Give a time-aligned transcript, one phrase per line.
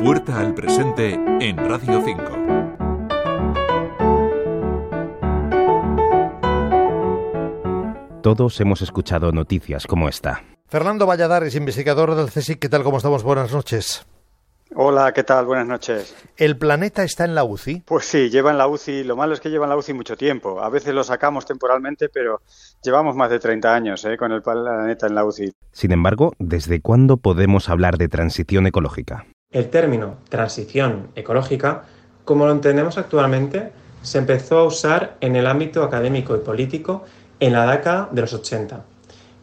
[0.00, 2.22] Puerta al presente en Radio 5.
[8.22, 10.44] Todos hemos escuchado noticias como esta.
[10.68, 12.84] Fernando Valladares, investigador del CSIC, ¿qué tal?
[12.84, 13.24] ¿Cómo estamos?
[13.24, 14.06] Buenas noches.
[14.76, 15.46] Hola, ¿qué tal?
[15.46, 16.14] Buenas noches.
[16.36, 17.82] ¿El planeta está en la UCI?
[17.84, 19.02] Pues sí, lleva en la UCI.
[19.02, 20.60] Lo malo es que lleva en la UCI mucho tiempo.
[20.60, 22.40] A veces lo sacamos temporalmente, pero
[22.84, 24.16] llevamos más de 30 años ¿eh?
[24.16, 25.52] con el planeta en la UCI.
[25.72, 29.26] Sin embargo, ¿desde cuándo podemos hablar de transición ecológica?
[29.50, 31.84] El término transición ecológica,
[32.26, 37.04] como lo entendemos actualmente, se empezó a usar en el ámbito académico y político
[37.40, 38.84] en la década de los 80,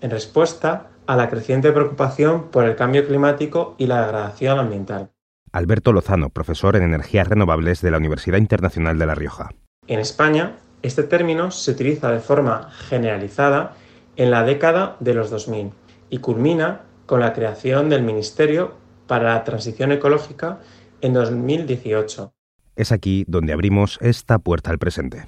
[0.02, 5.10] en respuesta a la creciente preocupación por el cambio climático y la degradación ambiental.
[5.52, 9.50] Alberto Lozano, profesor en energías renovables de la Universidad Internacional de La Rioja.
[9.88, 13.74] En España, este término se utiliza de forma generalizada
[14.18, 15.72] en la década de los 2000
[16.12, 20.60] y culmina con la creación del Ministerio para la Transición Ecológica
[21.02, 22.34] en 2018.
[22.76, 25.28] Es aquí donde abrimos esta puerta al presente.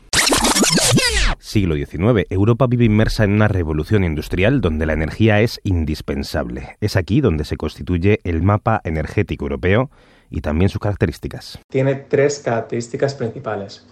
[1.39, 2.25] Siglo XIX.
[2.29, 6.77] Europa vive inmersa en una revolución industrial donde la energía es indispensable.
[6.81, 9.89] Es aquí donde se constituye el mapa energético europeo
[10.29, 11.59] y también sus características.
[11.69, 13.85] Tiene tres características principales.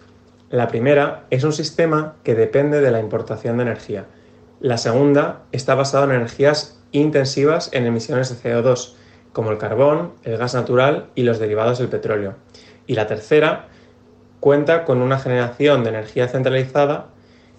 [0.49, 4.05] La primera es un sistema que depende de la importación de energía.
[4.59, 8.93] La segunda está basada en energías intensivas en emisiones de CO2,
[9.35, 12.35] como el carbón, el gas natural y los derivados del petróleo.
[12.87, 13.67] Y la tercera
[14.39, 17.07] cuenta con una generación de energía centralizada,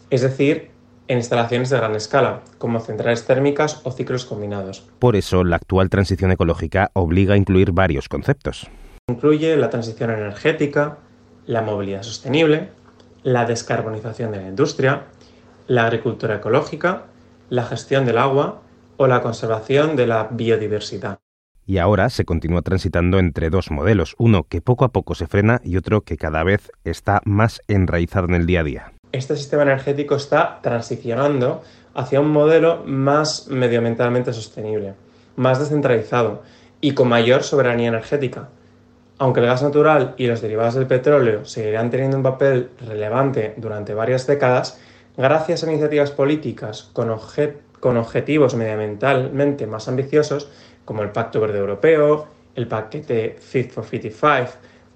[0.09, 0.71] es decir,
[1.07, 4.89] en instalaciones de gran escala, como centrales térmicas o ciclos combinados.
[4.99, 8.71] Por eso, la actual transición ecológica obliga a incluir varios conceptos.
[9.11, 10.97] Incluye la transición energética,
[11.45, 12.71] la movilidad sostenible,
[13.23, 15.03] la descarbonización de la industria,
[15.67, 17.03] la agricultura ecológica,
[17.51, 18.63] la gestión del agua
[18.97, 21.19] o la conservación de la biodiversidad.
[21.67, 25.61] Y ahora se continúa transitando entre dos modelos, uno que poco a poco se frena
[25.65, 29.63] y otro que cada vez está más enraizado en el día a día este sistema
[29.63, 31.63] energético está transicionando
[31.95, 34.95] hacia un modelo más medioambientalmente sostenible,
[35.37, 36.43] más descentralizado
[36.81, 38.49] y con mayor soberanía energética.
[39.19, 43.95] Aunque el gas natural y los derivados del petróleo seguirán teniendo un papel relevante durante
[43.95, 44.79] varias décadas,
[45.17, 47.17] gracias a iniciativas políticas con,
[47.81, 50.51] con objetivos medioambientalmente más ambiciosos,
[50.87, 54.53] como el Pacto Verde Europeo, el paquete Fit for 55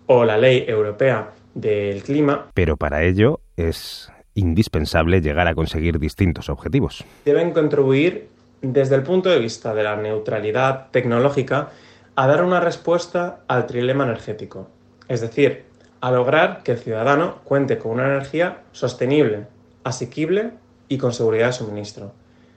[0.06, 2.46] o la Ley Europea del Clima.
[2.54, 7.04] Pero para ello es indispensable llegar a conseguir distintos objetivos.
[7.26, 8.28] Deben contribuir
[8.62, 11.70] desde el punto de vista de la neutralidad tecnológica
[12.14, 14.68] a dar una respuesta al trilema energético,
[15.08, 15.64] es decir,
[16.00, 19.46] a lograr que el ciudadano cuente con una energía sostenible,
[19.84, 20.52] asequible
[20.88, 22.12] y con seguridad de suministro.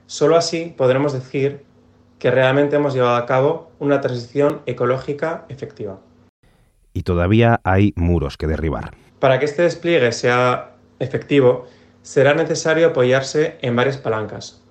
[0.06, 1.62] Solo así podremos decir
[2.18, 5.98] que realmente hemos llevado a cabo una transición ecológica efectiva.
[6.92, 8.92] Y todavía hay muros que derribar.
[9.18, 11.66] Para que este despliegue sea efectivo,
[12.02, 14.62] será necesario apoyarse en varias palancas.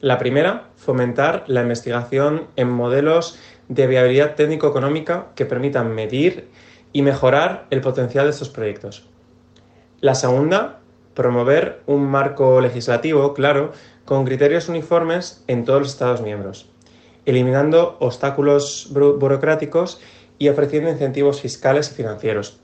[0.00, 6.48] La primera, fomentar la investigación en modelos de viabilidad técnico-económica que permitan medir
[6.92, 9.06] y mejorar el potencial de estos proyectos.
[10.00, 10.80] La segunda,
[11.14, 13.72] promover un marco legislativo claro
[14.04, 16.70] con criterios uniformes en todos los Estados miembros,
[17.30, 20.00] eliminando obstáculos burocráticos
[20.38, 22.60] y ofreciendo incentivos fiscales y financieros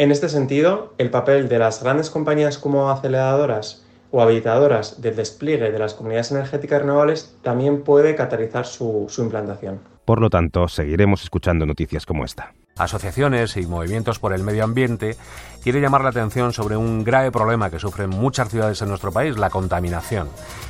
[0.00, 5.70] en este sentido, el papel de las grandes compañías como aceleradoras o habilitadoras del despliegue
[5.70, 9.80] de las comunidades energéticas renovables también puede catalizar su, implantación.
[10.06, 15.16] Por lo tanto, seguiremos escuchando noticias como esta asociaciones y movimientos por el medio ambiente,
[15.62, 19.36] quiere llamar la atención sobre un grave problema que sufren muchas ciudades en nuestro país,
[19.36, 20.28] la contaminación.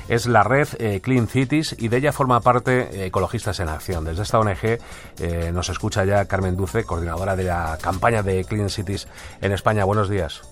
[0.09, 4.05] Es la red eh, Clean Cities y de ella forma parte eh, Ecologistas en Acción.
[4.05, 4.79] Desde esta ONG
[5.19, 9.07] eh, nos escucha ya Carmen Duce, coordinadora de la campaña de Clean Cities
[9.41, 9.85] en España.
[9.85, 10.43] Buenos días.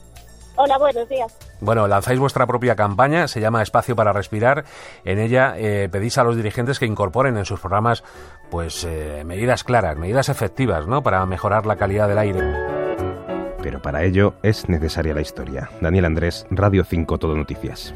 [0.60, 1.36] Hola, buenos días.
[1.60, 4.64] Bueno, lanzáis vuestra propia campaña, se llama Espacio para Respirar.
[5.04, 8.02] En ella eh, pedís a los dirigentes que incorporen en sus programas
[8.50, 11.05] pues eh, medidas claras, medidas efectivas, ¿no?
[11.05, 12.40] Para mejorar la calidad del aire.
[13.62, 15.70] Pero para ello es necesaria la historia.
[15.81, 17.94] Daniel Andrés, Radio 5 Todo Noticias.